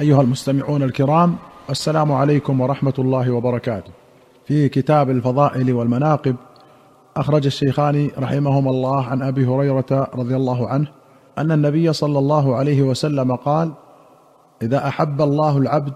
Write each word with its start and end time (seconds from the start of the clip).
أيها 0.00 0.22
المستمعون 0.22 0.82
الكرام 0.82 1.36
السلام 1.70 2.12
عليكم 2.12 2.60
ورحمة 2.60 2.94
الله 2.98 3.30
وبركاته. 3.30 3.90
في 4.44 4.68
كتاب 4.68 5.10
الفضائل 5.10 5.72
والمناقب 5.72 6.36
أخرج 7.16 7.46
الشيخان 7.46 8.10
رحمهما 8.18 8.70
الله 8.70 9.04
عن 9.04 9.22
أبي 9.22 9.46
هريرة 9.46 10.10
رضي 10.14 10.36
الله 10.36 10.68
عنه 10.68 10.88
أن 11.38 11.52
النبي 11.52 11.92
صلى 11.92 12.18
الله 12.18 12.56
عليه 12.56 12.82
وسلم 12.82 13.36
قال 13.36 13.72
إذا 14.62 14.88
أحب 14.88 15.22
الله 15.22 15.58
العبد 15.58 15.94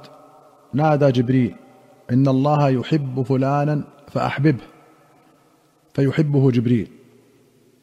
نادى 0.75 1.13
جبريل 1.13 1.55
إن 2.13 2.29
الله 2.29 2.69
يحب 2.69 3.23
فلانا 3.23 3.83
فأحببه. 4.09 4.65
فيحبه 5.95 6.51
جبريل. 6.51 6.89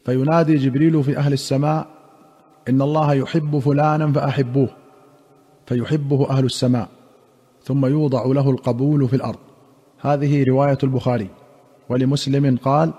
فينادي 0.06 0.56
جبريل 0.56 1.04
في 1.04 1.18
أهل 1.18 1.34
السماء 1.34 1.88
إن 2.70 2.82
الله 2.82 3.14
يحب 3.14 3.60
فلانا 3.60 4.12
فأحبوه. 4.12 4.70
فيحبه 5.68 6.30
أهل 6.30 6.46
السماء 6.46 6.88
ثم 7.64 7.86
يوضع 7.86 8.26
له 8.26 8.50
القبول 8.50 9.08
في 9.08 9.16
الأرض. 9.16 9.40
هذه 10.02 10.44
رواية 10.44 10.78
البخاري. 10.84 11.30
ولمسلم 11.90 12.58
قال 12.58 12.94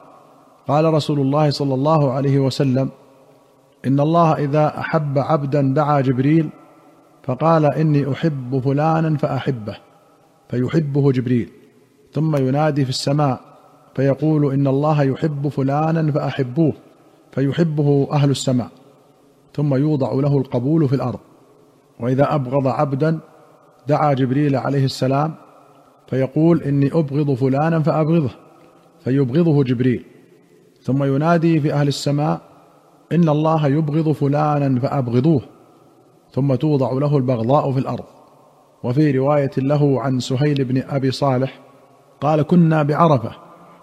قال 0.68 0.94
رسول 0.94 1.20
الله 1.20 1.50
صلى 1.50 1.74
الله 1.74 2.12
عليه 2.12 2.38
وسلم 2.38 2.91
إن 3.86 4.00
الله 4.00 4.32
إذا 4.32 4.80
أحب 4.80 5.18
عبدا 5.18 5.74
دعا 5.74 6.00
جبريل 6.00 6.48
فقال 7.22 7.64
إني 7.64 8.12
أحب 8.12 8.60
فلانا 8.64 9.16
فأحبه 9.16 9.77
فيحبه 10.48 11.12
جبريل. 11.12 11.50
ثم 12.12 12.36
ينادي 12.36 12.84
في 12.84 12.91
السماء 12.91 13.41
فيقول 13.94 14.52
إن 14.52 14.66
الله 14.66 15.02
يحب 15.02 15.48
فلانا 15.48 16.12
فأحبوه 16.12 16.72
فيحبه 17.32 18.08
أهل 18.12 18.30
السماء. 18.30 18.70
ثم 19.55 19.74
يوضع 19.74 20.12
له 20.12 20.38
القبول 20.38 20.88
في 20.88 20.94
الأرض. 20.94 21.19
وإذا 22.00 22.34
أبغض 22.34 22.66
عبدا 22.66 23.18
دعا 23.86 24.12
جبريل 24.12 24.56
عليه 24.56 24.84
السلام 24.84 25.34
فيقول 26.06 26.62
إني 26.62 26.86
أبغض 26.86 27.34
فلانا 27.34 27.80
فأبغضه 27.80 28.30
فيبغضه 29.05 29.64
جبريل. 29.64 30.05
ثم 30.82 31.05
ينادي 31.05 31.60
في 31.60 31.72
أهل 31.72 31.88
السماء 31.88 32.40
إن 33.12 33.28
الله 33.28 33.66
يبغض 33.66 34.12
فلانا 34.12 34.80
فأبغضوه. 34.80 35.42
ثم 36.32 36.55
توضع 36.55 36.92
له 36.92 37.16
البغضاء 37.16 37.72
في 37.72 37.78
الأرض. 37.78 38.05
وفي 38.83 39.10
رواية 39.10 39.50
له 39.58 40.00
عن 40.00 40.20
سهيل 40.20 40.64
بن 40.64 40.83
أبي 40.88 41.10
صالح 41.10 41.60
قال 42.20 42.42
كنا 42.42 42.83
بعرفة 42.83 43.30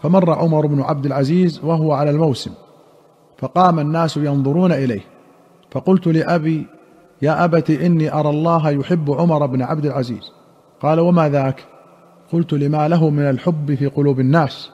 فمر 0.01 0.31
عمر 0.31 0.65
بن 0.65 0.81
عبد 0.81 1.05
العزيز 1.05 1.61
وهو 1.63 1.91
على 1.93 2.09
الموسم 2.09 2.51
فقام 3.37 3.79
الناس 3.79 4.17
ينظرون 4.17 4.71
إليه. 4.71 5.01
فقلت 5.71 6.07
لأبي 6.07 6.65
يا 7.21 7.43
ابت 7.43 7.69
إني 7.69 8.13
أرى 8.13 8.29
الله 8.29 8.69
يحب 8.69 9.11
عمر 9.11 9.45
بن 9.45 9.61
عبد 9.61 9.85
العزيز. 9.85 10.31
قال 10.81 10.99
وما 10.99 11.29
ذاك؟ 11.29 11.65
قلت 12.33 12.53
لما 12.53 12.87
له 12.87 13.09
من 13.09 13.29
الحب 13.29 13.75
في 13.75 13.87
قلوب 13.87 14.19
الناس. 14.19 14.71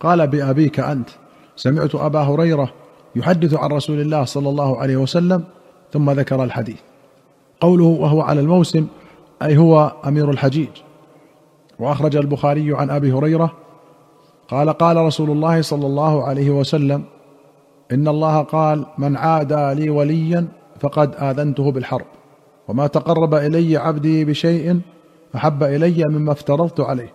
قال 0.00 0.26
بأبيك 0.26 0.80
أنت. 0.80 1.08
سمعت 1.56 1.94
أبا 1.94 2.20
هريرة 2.20 2.72
يحدث 3.16 3.54
عن 3.54 3.70
رسول 3.70 4.00
الله 4.00 4.24
صلى 4.24 4.48
الله 4.48 4.78
عليه 4.78 4.96
وسلم 4.96 5.44
ثم 5.92 6.10
ذكر 6.10 6.44
الحديث. 6.44 6.78
قوله 7.60 7.84
وهو 7.84 8.20
على 8.20 8.40
الموسم 8.40 8.86
أي 9.42 9.56
هو 9.56 9.92
أمير 10.06 10.30
الحجيج. 10.30 10.68
وأخرج 11.78 12.16
البخاري 12.16 12.74
عن 12.74 12.90
أبي 12.90 13.12
هريرة 13.12 13.52
قال 14.48 14.70
قال 14.70 14.96
رسول 14.96 15.30
الله 15.30 15.62
صلى 15.62 15.86
الله 15.86 16.24
عليه 16.24 16.50
وسلم 16.50 17.02
إن 17.92 18.08
الله 18.08 18.42
قال 18.42 18.86
من 18.98 19.16
عادى 19.16 19.74
لي 19.74 19.90
وليا 19.90 20.46
فقد 20.80 21.14
آذنته 21.14 21.72
بالحرب. 21.72 22.06
وما 22.68 22.86
تقرب 22.86 23.34
إلي 23.34 23.76
عبدي 23.76 24.24
بشيء 24.24 24.80
أحب 25.34 25.62
إلي 25.62 26.04
مما 26.08 26.32
افترضت 26.32 26.80
عليه. 26.80 27.12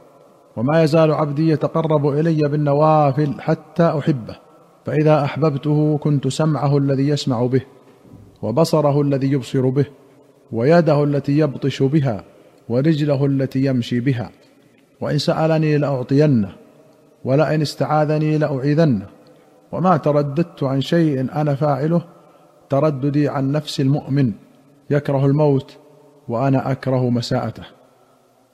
وما 0.56 0.84
يزال 0.84 1.12
عبدي 1.12 1.50
يتقرب 1.50 2.08
إلي 2.08 2.48
بالنوافل 2.48 3.42
حتى 3.42 3.84
أحبه. 3.84 4.36
فإذا 4.86 5.24
أحببته 5.24 5.98
كنت 5.98 6.28
سمعه 6.28 6.78
الذي 6.78 7.08
يسمع 7.08 7.46
به 7.46 7.62
وبصره 8.42 9.02
الذي 9.02 9.32
يبصر 9.32 9.70
به 9.70 9.86
ويده 10.52 11.04
التي 11.04 11.38
يبطش 11.38 11.84
بها 11.84 12.24
ورجله 12.70 13.26
التي 13.26 13.66
يمشي 13.66 14.00
بها. 14.00 14.32
وإن 15.02 15.18
سألني 15.18 15.78
لأعطينه 15.78 16.56
ولئن 17.26 17.62
استعاذني 17.62 18.38
لأعيذنه. 18.38 19.06
وما 19.72 19.98
ترددت 19.98 20.64
عن 20.64 20.82
شيء 20.82 21.22
أنا 21.22 21.56
فاعله 21.56 22.02
ترددي 22.70 23.30
عن 23.30 23.52
نفس 23.52 23.80
المؤمن 23.80 24.32
يكره 24.90 25.26
الموت 25.26 25.78
وأنا 26.28 26.72
أكره 26.72 27.10
مساءته. 27.10 27.64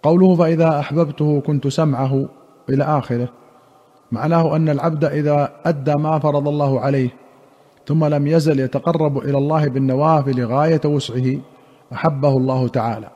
قوله 0.03 0.35
فإذا 0.35 0.79
أحببته 0.79 1.41
كنت 1.41 1.67
سمعه 1.67 2.25
إلى 2.69 2.83
آخره. 2.83 3.29
معناه 4.11 4.55
أن 4.55 4.69
العبد 4.69 5.05
إذا 5.05 5.51
أدى 5.65 5.95
ما 5.95 6.19
فرض 6.19 6.47
الله 6.47 6.79
عليه 6.79 7.09
ثم 7.87 8.05
لم 8.05 8.27
يزل 8.27 8.59
يتقرب 8.59 9.17
إلى 9.17 9.37
الله 9.37 9.67
بالنوافل 9.67 10.45
غاية 10.45 10.81
وسعه 10.85 11.37
أحبه 11.93 12.37
الله 12.37 12.67
تعالى. 12.67 13.09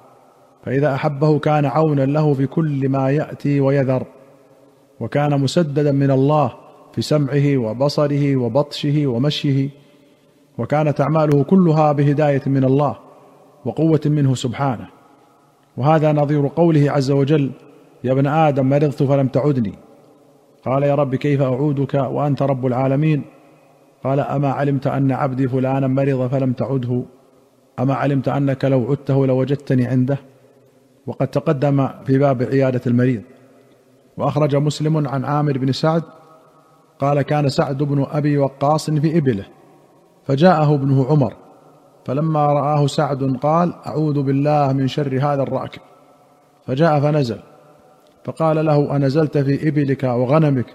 فإذا 0.66 0.94
أحبه 0.94 1.40
كان 1.40 1.66
عونا 1.66 2.02
له 2.02 2.34
في 2.34 2.48
كل 2.48 2.90
ما 2.90 3.10
يأتي 3.10 3.60
ويذر 3.60 4.06
وكان 5.00 5.42
مسددا 5.42 5.92
من 5.92 6.12
الله 6.12 6.54
في 6.94 7.02
سمعه 7.02 7.58
وبصره 7.58 8.36
وبطشه 8.36 9.08
ومشيه. 9.08 9.85
وكانت 10.58 11.02
أعماله 11.02 11.44
كلها 11.44 11.92
بهداية 11.92 12.42
من 12.46 12.64
الله 12.64 12.96
وقوة 13.66 14.02
منه 14.06 14.36
سبحانه. 14.36 14.88
وهذا 15.78 16.14
نظير 16.14 16.48
قوله 16.48 16.92
عز 16.92 17.12
وجل 17.12 17.52
يا 18.04 18.12
ابن 18.12 18.28
آدم 18.28 18.70
مرضت 18.70 19.04
فلم 19.04 19.28
تعدني. 19.28 19.74
قال 20.66 20.84
يا 20.84 20.96
رب 20.96 21.16
كيف 21.16 21.42
أعودك 21.42 21.94
وأنت 21.94 22.42
رب 22.42 22.66
العالمين؟ 22.66 23.22
قال 24.04 24.20
أما 24.20 24.52
علمت 24.52 24.88
أن 24.88 25.12
عبدي 25.12 25.48
فلانا 25.48 25.88
مرض 25.88 26.28
فلم 26.28 26.54
تعده؟ 26.54 27.04
أما 27.80 27.94
علمت 27.94 28.28
أنك 28.28 28.66
لو 28.66 28.86
عدته 28.90 29.26
لوجدتني 29.26 29.86
عنده؟ 29.86 30.18
وقد 31.08 31.28
تقدم 31.28 31.88
في 32.06 32.18
باب 32.18 32.44
عيادة 32.44 32.82
المريض. 32.88 33.22
وأخرج 34.18 34.56
مسلم 34.56 35.08
عن 35.08 35.26
عامر 35.26 35.58
بن 35.58 35.72
سعد 35.72 36.04
قال 37.00 37.22
كان 37.22 37.50
سعد 37.50 37.84
بن 37.84 38.06
أبي 38.12 38.38
وقاص 38.38 38.90
في 38.90 39.18
إبله. 39.18 39.46
فجاءه 40.28 40.74
ابنه 40.74 41.06
عمر 41.06 41.34
فلما 42.06 42.46
رآه 42.46 42.88
سعد 42.88 43.38
قال 43.42 43.74
أعوذ 43.88 44.22
بالله 44.22 44.74
من 44.74 44.88
شر 44.88 45.18
هذا 45.18 45.44
الرأكب. 45.44 45.82
فجاء 46.68 47.00
فنزل 47.00 47.40
فقال 48.24 48.66
له 48.66 48.96
أنزلت 48.96 49.38
في 49.38 49.68
إبلك 49.68 50.04
وغنمك 50.04 50.66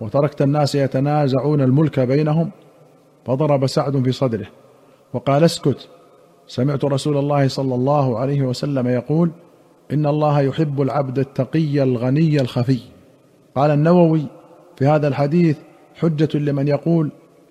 وتركت 0.00 0.42
الناس 0.42 0.74
يتنازعون 0.74 1.60
الملك 1.60 2.00
بينهم؟ 2.00 2.50
فضرب 3.24 3.66
سعد 3.66 4.02
في 4.04 4.12
صدره 4.12 4.46
وقال 5.12 5.44
اسكت. 5.44 5.88
سمعت 6.46 6.84
رسول 6.84 7.16
الله 7.16 7.48
صلى 7.48 7.74
الله 7.74 8.18
عليه 8.18 8.42
وسلم 8.42 8.88
يقول 8.88 9.30
إن 9.92 10.06
الله 10.06 10.40
يحب 10.40 10.82
العبد 10.82 11.18
التقي 11.18 11.82
الغني 11.82 12.40
الخفي. 12.40 12.80
قال 13.54 13.70
النووي 13.70 14.26
في 14.76 14.86
هذا 14.86 15.08
الحديث 15.08 15.58
حجة 15.94 16.38
لمن 16.38 16.68
يقول 16.68 17.10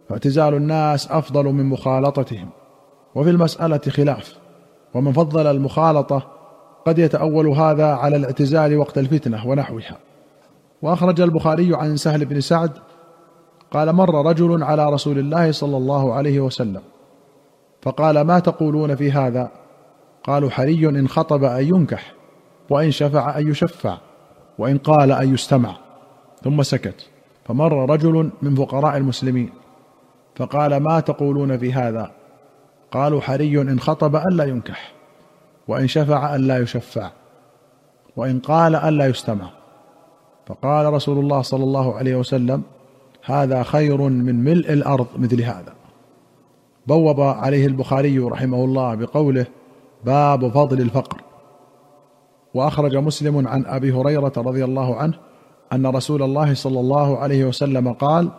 فاعتزال 0.09 0.53
الناس 0.53 1.11
أفضل 1.11 1.45
من 1.45 1.65
مخالطتهم. 1.65 2.49
وفي 3.15 3.29
المسألة 3.29 3.81
خلاف. 3.89 4.37
ومن 4.93 5.13
فضل 5.13 5.47
المخالطة 5.47 6.27
قد 6.85 6.99
يتأول 6.99 7.47
هذا 7.47 7.85
على 7.85 8.15
الاعتزال 8.15 8.77
وقت 8.77 8.97
الفتنة 8.97 9.47
ونحوها. 9.47 9.97
وأخرج 10.81 11.21
البخاري 11.21 11.75
عن 11.75 11.97
سهل 11.97 12.25
بن 12.25 12.41
سعد 12.41 12.71
قال 13.71 13.93
مر 13.93 14.25
رجل 14.25 14.63
على 14.63 14.89
رسول 14.89 15.19
الله 15.19 15.51
صلى 15.51 15.77
الله 15.77 16.13
عليه 16.13 16.39
وسلم 16.39 16.81
فقال 17.81 18.21
ما 18.21 18.39
تقولون 18.39 18.95
في 18.95 19.11
هذا؟ 19.11 19.51
قالوا 20.23 20.49
حري 20.49 20.89
إن 20.89 21.07
خطب 21.07 21.43
أن 21.43 21.63
ينكح 21.63 22.13
وإن 22.69 22.91
شفع 22.91 23.37
أن 23.37 23.49
يشفع 23.49 23.97
وإن 24.57 24.77
قال 24.77 25.11
أن 25.11 25.33
يستمع. 25.33 25.75
ثم 26.43 26.63
سكت. 26.63 27.09
فمر 27.45 27.89
رجل 27.89 28.29
من 28.41 28.55
فقراء 28.55 28.97
المسلمين. 28.97 29.49
فقال 30.37 30.77
ما 30.77 30.99
تقولون 30.99 31.57
في 31.57 31.73
هذا؟ 31.73 32.11
قالوا 32.91 33.21
حري 33.21 33.61
إن 33.61 33.79
خطب 33.79 34.15
الا 34.15 34.43
ينكح 34.43 34.93
وإن 35.67 35.87
شفع 35.87 36.35
الا 36.35 36.59
يشفع 36.59 37.09
وإن 38.15 38.39
قال 38.39 38.75
الا 38.75 39.07
يستمع. 39.07 39.49
فقال 40.45 40.93
رسول 40.93 41.19
الله 41.19 41.41
صلى 41.41 41.63
الله 41.63 41.95
عليه 41.95 42.15
وسلم 42.15 42.61
هذا 43.25 43.63
خير 43.63 44.01
من 44.01 44.43
ملء 44.43 44.73
الأرض 44.73 45.07
مثل 45.17 45.41
هذا. 45.41 45.73
بوب 46.87 47.21
عليه 47.21 47.65
البخاري 47.65 48.19
رحمه 48.19 48.63
الله 48.63 48.95
بقوله 48.95 49.45
باب 50.05 50.49
فضل 50.49 50.81
الفقر. 50.81 51.21
وأخرج 52.53 52.95
مسلم 52.95 53.47
عن 53.47 53.65
أبي 53.65 53.91
هريرة 53.91 54.33
رضي 54.37 54.63
الله 54.63 54.95
عنه 54.95 55.13
أن 55.73 55.87
رسول 55.87 56.23
الله 56.23 56.53
صلى 56.53 56.79
الله 56.79 57.17
عليه 57.17 57.45
وسلم 57.45 57.93
قال 57.93 58.29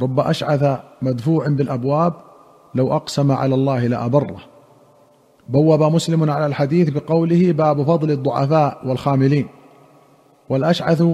رب 0.00 0.20
أشعث 0.20 0.80
مدفوع 1.02 1.48
بالأبواب 1.48 2.14
لو 2.74 2.92
أقسم 2.92 3.32
على 3.32 3.54
الله 3.54 3.86
لأبره. 3.86 4.36
بوب 5.48 5.82
مسلم 5.82 6.30
على 6.30 6.46
الحديث 6.46 6.90
بقوله 6.90 7.52
باب 7.52 7.82
فضل 7.82 8.10
الضعفاء 8.10 8.88
والخاملين 8.88 9.48
والأشعث 10.48 11.04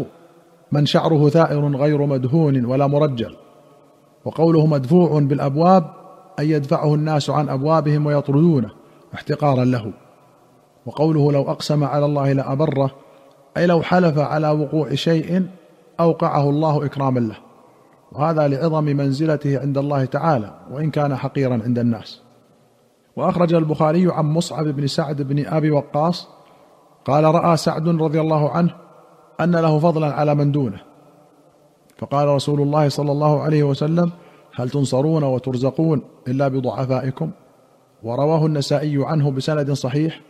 من 0.72 0.86
شعره 0.86 1.28
ثائر 1.28 1.76
غير 1.76 2.06
مدهون 2.06 2.64
ولا 2.64 2.86
مرجل 2.86 3.36
وقوله 4.24 4.66
مدفوع 4.66 5.20
بالأبواب 5.20 5.84
ان 6.38 6.44
يدفعه 6.44 6.94
الناس 6.94 7.30
عن 7.30 7.48
أبوابهم 7.48 8.06
ويطردونه 8.06 8.70
احتقارا 9.14 9.64
له. 9.64 9.92
وقوله 10.86 11.32
لو 11.32 11.42
أقسم 11.42 11.84
على 11.84 12.04
الله 12.04 12.32
لأبره 12.32 12.90
أي 13.56 13.66
لو 13.66 13.82
حلف 13.82 14.18
على 14.18 14.50
وقوع 14.50 14.94
شيء 14.94 15.46
أوقعه 16.00 16.50
الله 16.50 16.86
إكراما 16.86 17.20
له. 17.20 17.47
وهذا 18.12 18.48
لعظم 18.48 18.84
منزلته 18.84 19.60
عند 19.60 19.78
الله 19.78 20.04
تعالى 20.04 20.54
وإن 20.70 20.90
كان 20.90 21.16
حقيرا 21.16 21.60
عند 21.64 21.78
الناس. 21.78 22.20
وأخرج 23.16 23.54
البخاري 23.54 24.12
عن 24.12 24.24
مصعب 24.24 24.64
بن 24.64 24.86
سعد 24.86 25.22
بن 25.22 25.46
أبي 25.46 25.70
وقاص 25.70 26.28
قال 27.04 27.24
رأى 27.24 27.56
سعد 27.56 27.88
رضي 27.88 28.20
الله 28.20 28.50
عنه 28.50 28.74
أن 29.40 29.56
له 29.56 29.78
فضلا 29.78 30.14
على 30.14 30.34
من 30.34 30.52
دونه. 30.52 30.80
فقال 31.98 32.28
رسول 32.28 32.60
الله 32.60 32.88
صلى 32.88 33.12
الله 33.12 33.40
عليه 33.40 33.62
وسلم 33.62 34.10
هل 34.54 34.70
تنصرون 34.70 35.24
وترزقون 35.24 36.02
إلا 36.28 36.48
بضعفائكم؟ 36.48 37.30
ورواه 38.02 38.46
النسائي 38.46 39.04
عنه 39.04 39.30
بسند 39.30 39.72
صحيح 39.72 40.20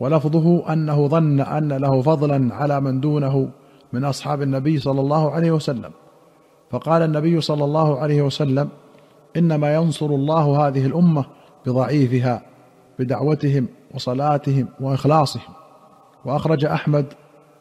ولفظه 0.00 0.72
أنه 0.72 1.08
ظن 1.08 1.40
أن 1.40 1.72
له 1.72 2.02
فضلا 2.02 2.54
على 2.54 2.80
من 2.80 3.00
دونه 3.00 3.48
من 3.92 4.04
أصحاب 4.04 4.42
النبي 4.42 4.78
صلى 4.78 5.00
الله 5.00 5.30
عليه 5.30 5.50
وسلم. 5.50 5.90
فقال 6.70 7.02
النبي 7.02 7.40
صلى 7.40 7.64
الله 7.64 7.98
عليه 7.98 8.22
وسلم 8.22 8.68
إنما 9.36 9.74
ينصر 9.74 10.06
الله 10.06 10.68
هذه 10.68 10.86
الأمة 10.86 11.24
بضعيفها 11.66 12.42
بدعوتهم 12.98 13.68
وصلاتهم 13.94 14.68
وإخلاصهم. 14.80 15.54
وأخرج 16.24 16.64
أحمد 16.64 17.06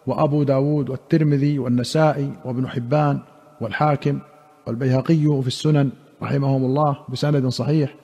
وأبو 0.07 0.43
داود 0.43 0.89
والترمذي 0.89 1.59
والنسائي 1.59 2.31
وابن 2.45 2.67
حبان 2.67 3.19
والحاكم 3.61 4.19
والبيهقي 4.67 5.41
في 5.41 5.47
السنن 5.47 5.89
رحمهم 6.23 6.65
الله 6.65 6.97
بسند 7.09 7.47
صحيح. 7.47 7.95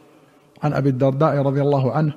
عن 0.64 0.74
أبي 0.74 0.90
الدرداء 0.90 1.38
رضي 1.38 1.62
الله 1.62 1.92
عنه 1.92 2.14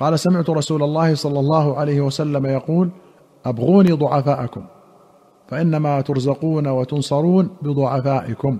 قال 0.00 0.18
سمعت 0.18 0.50
رسول 0.50 0.82
الله 0.82 1.14
صلى 1.14 1.40
الله 1.40 1.78
عليه 1.78 2.00
وسلم 2.00 2.46
يقول 2.46 2.90
أبغوني 3.44 3.92
ضعفاءكم. 3.92 4.64
فإنما 5.50 6.00
ترزقون 6.00 6.68
وتنصرون 6.68 7.50
بضعفائكم. 7.62 8.58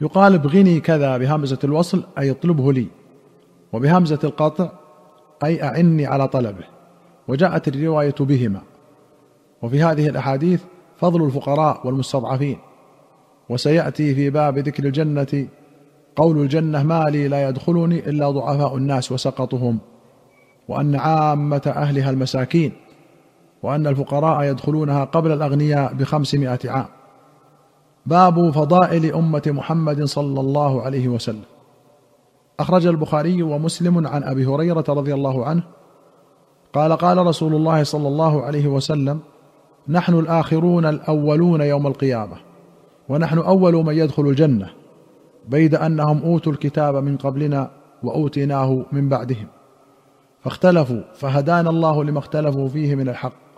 يقال 0.00 0.34
ابغني 0.34 0.80
كذا 0.80 1.16
بهمزة 1.16 1.58
الوصل 1.64 2.04
أي 2.18 2.30
اطلبه 2.30 2.72
لي. 2.72 2.86
وبهمزة 3.72 4.18
القطع 4.24 4.70
أي 5.44 5.62
أعني 5.62 6.06
على 6.06 6.28
طلبه. 6.28 6.64
وجاءت 7.28 7.68
الرواية 7.68 8.14
بهما. 8.20 8.60
وفي 9.62 9.82
هذه 9.82 10.08
الأحاديث 10.08 10.62
فضل 10.96 11.24
الفقراء 11.24 11.86
والمستضعفين. 11.86 12.58
وسيأتي 13.48 14.14
في 14.14 14.30
باب 14.30 14.58
ذكر 14.58 14.84
الجنة 14.84 15.46
قول 16.16 16.38
الجنة 16.38 16.82
ما 16.82 17.04
لي 17.04 17.28
لا 17.28 17.48
يدخلني 17.48 17.98
إلا 17.98 18.30
ضعفاء 18.30 18.76
الناس 18.76 19.12
وسقطهم. 19.12 19.78
وأن 20.68 20.96
عامة 20.96 21.72
أهلها 21.76 22.10
المساكين. 22.10 22.72
وأن 23.62 23.86
الفقراء 23.86 24.50
يدخلونها 24.50 25.04
قبل 25.04 25.32
الأغنياء 25.32 25.94
بخمسمائة 25.94 26.70
عام. 26.70 26.86
باب 28.06 28.50
فضائل 28.50 29.14
أمة 29.14 29.42
محمد 29.46 30.04
صلى 30.04 30.40
الله 30.40 30.82
عليه 30.82 31.08
وسلم. 31.08 31.44
أخرج 32.60 32.86
البخاري 32.86 33.42
ومسلم 33.42 34.06
عن 34.06 34.22
أبي 34.22 34.46
هريرة 34.46 34.84
رضي 34.88 35.14
الله 35.14 35.44
عنه. 35.44 35.62
قال 36.72 36.92
قال 36.92 37.26
رسول 37.26 37.54
الله 37.54 37.82
صلى 37.82 38.08
الله 38.08 38.42
عليه 38.42 38.66
وسلم 38.66 39.20
نحن 39.88 40.14
الآخرون 40.14 40.86
الأولون 40.86 41.60
يوم 41.60 41.86
القيامة 41.86 42.36
ونحن 43.08 43.38
أول 43.38 43.74
من 43.74 43.94
يدخل 43.94 44.22
الجنة 44.22 44.70
بيد 45.48 45.74
أنهم 45.74 46.22
أوتوا 46.22 46.52
الكتاب 46.52 46.96
من 46.96 47.16
قبلنا 47.16 47.70
وأوتيناه 48.02 48.84
من 48.92 49.08
بعدهم. 49.08 49.46
فاختلفوا 50.40 51.02
فهدانا 51.14 51.70
الله 51.70 52.04
لما 52.04 52.18
اختلفوا 52.18 52.68
فيه 52.68 52.94
من 52.94 53.08
الحق. 53.08 53.49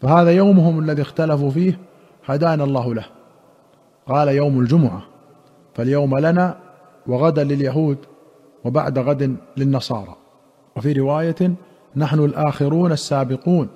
فهذا 0.00 0.30
يومهم 0.30 0.78
الذي 0.78 1.02
اختلفوا 1.02 1.50
فيه 1.50 1.78
هدانا 2.26 2.64
الله 2.64 2.94
له. 2.94 3.04
قال 4.06 4.28
يوم 4.28 4.60
الجمعة 4.60 5.02
فاليوم 5.74 6.18
لنا 6.18 6.56
وغدا 7.06 7.44
لليهود 7.44 7.98
وبعد 8.64 8.98
غد 8.98 9.36
للنصارى. 9.56 10.16
وفي 10.76 10.92
رواية 10.92 11.54
نحن 11.96 12.18
الآخرون 12.18 12.92
السابقون 12.92 13.68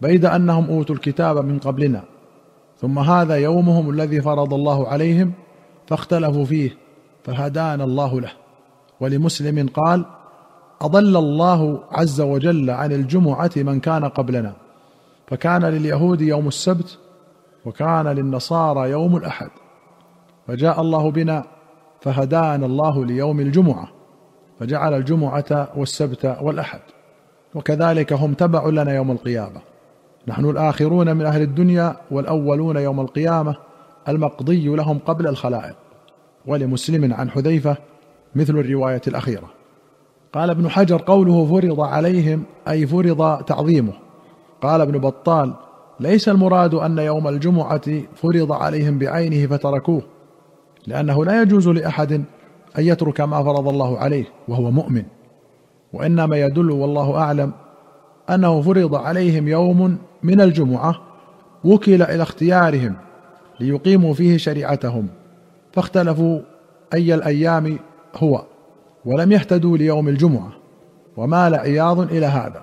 بيد 0.00 0.24
أنهم 0.24 0.70
أوتوا 0.70 0.94
الكتاب 0.94 1.44
من 1.44 1.58
قبلنا. 1.58 2.02
ثم 2.80 2.98
هذا 2.98 3.34
يومهم 3.34 3.90
الذي 3.90 4.20
فرض 4.20 4.54
الله 4.54 4.88
عليهم 4.88 5.32
فاختلفوا 5.86 6.44
فيه 6.44 6.76
فهدانا 7.24 7.84
الله 7.84 8.20
له. 8.20 8.32
ولمسلم 9.00 9.68
قال 9.68 10.04
أضل 10.80 11.16
الله 11.16 11.80
عز 11.90 12.20
وجل 12.20 12.70
عن 12.70 12.92
الجمعة 12.92 13.50
من 13.56 13.80
كان 13.80 14.04
قبلنا. 14.04 14.52
فكان 15.26 15.64
لليهود 15.64 16.20
يوم 16.20 16.48
السبت 16.48 16.98
وكان 17.64 18.08
للنصارى 18.08 18.90
يوم 18.90 19.16
الأحد. 19.16 19.50
فجاء 20.48 20.80
الله 20.80 21.10
بنا 21.10 21.44
فهدانا 22.00 22.66
الله 22.66 23.04
ليوم 23.04 23.40
الجمعة 23.40 23.88
فجعل 24.60 24.94
الجمعة 24.94 25.68
والسبت 25.76 26.36
والأحد. 26.40 26.80
وكذلك 27.54 28.12
هم 28.12 28.34
تبع 28.34 28.66
لنا 28.66 28.94
يوم 28.94 29.10
القيامة. 29.10 29.60
نحن 30.28 30.44
الآخرون 30.44 31.16
من 31.16 31.26
أهل 31.26 31.42
الدنيا 31.42 31.96
والأولون 32.10 32.76
يوم 32.76 33.00
القيامة 33.00 33.56
المقضي 34.08 34.68
لهم 34.68 34.98
قبل 34.98 35.26
الخلائق. 35.28 35.76
ولمسلم 36.46 37.14
عن 37.14 37.30
حذيفة 37.30 37.76
مثل 38.34 38.58
الرواية 38.58 39.02
الأخيرة. 39.06 39.50
قال 40.32 40.50
ابن 40.50 40.68
حجر 40.68 41.02
قوله 41.02 41.46
فرض 41.46 41.80
عليهم 41.80 42.44
أي 42.68 42.86
فرض 42.86 43.44
تعظيمه. 43.44 43.92
قال 44.62 44.80
ابن 44.80 44.98
بطال 44.98 45.54
ليس 46.00 46.28
المراد 46.28 46.74
أن 46.74 46.98
يوم 46.98 47.28
الجمعة 47.28 48.02
فرض 48.14 48.52
عليهم 48.52 48.98
بعينه 48.98 49.46
فتركوه 49.46 50.02
لأنه 50.86 51.24
لا 51.24 51.42
يجوز 51.42 51.68
لأحد 51.68 52.12
أن 52.78 52.84
يترك 52.84 53.20
ما 53.20 53.42
فرض 53.42 53.68
الله 53.68 53.98
عليه 53.98 54.24
وهو 54.48 54.70
مؤمن. 54.70 55.04
وإنما 55.92 56.36
يدل 56.36 56.70
والله 56.70 57.16
أعلم 57.16 57.52
أنه 58.30 58.62
فرض 58.62 58.94
عليهم 58.94 59.48
يوم 59.48 59.98
من 60.22 60.40
الجمعة 60.40 60.94
وكل 61.64 62.02
إلى 62.02 62.22
اختيارهم 62.22 62.94
ليقيموا 63.60 64.14
فيه 64.14 64.36
شريعتهم 64.36 65.08
فاختلفوا 65.72 66.40
أي 66.94 67.14
الأيام 67.14 67.78
هو 68.16 68.44
ولم 69.04 69.32
يهتدوا 69.32 69.76
ليوم 69.76 70.08
الجمعة 70.08 70.52
ومال 71.16 71.54
عياض 71.54 72.00
إلى 72.00 72.26
هذا. 72.26 72.62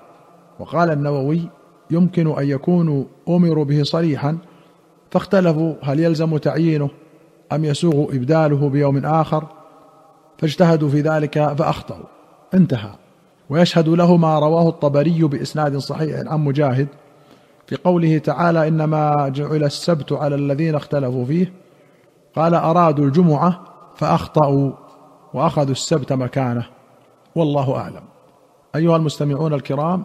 وقال 0.58 0.90
النووي 0.90 1.48
يمكن 1.90 2.38
أن 2.38 2.48
يكونوا 2.48 3.04
أمروا 3.28 3.64
به 3.64 3.82
صريحا 3.82 4.38
فاختلفوا 5.10 5.74
هل 5.82 6.00
يلزم 6.00 6.36
تعيينه 6.36 6.90
أم 7.52 7.64
يسوغ 7.64 8.14
إبداله 8.14 8.68
بيوم 8.68 9.06
آخر 9.06 9.46
فاجتهدوا 10.38 10.88
في 10.88 11.00
ذلك 11.00 11.54
فأخطأوا. 11.54 12.04
انتهى. 12.54 12.90
ويشهد 13.50 13.88
له 13.88 14.16
ما 14.16 14.38
رواه 14.38 14.68
الطبري 14.68 15.22
بإسناد 15.22 15.76
صحيح 15.76 16.20
عن 16.26 16.40
مجاهد 16.40 16.88
في 17.66 17.76
قوله 17.76 18.18
تعالى 18.18 18.68
إنما 18.68 19.28
جعل 19.28 19.64
السبت 19.64 20.12
على 20.12 20.34
الذين 20.34 20.74
اختلفوا 20.74 21.24
فيه 21.24 21.52
قال 22.36 22.54
أرادوا 22.54 23.04
الجمعة 23.04 23.60
فأخطأوا 23.96 24.72
وأخذوا 25.34 25.72
السبت 25.72 26.12
مكانه 26.12 26.66
والله 27.34 27.76
أعلم. 27.76 28.02
أيها 28.76 28.96
المستمعون 28.96 29.54
الكرام 29.54 30.04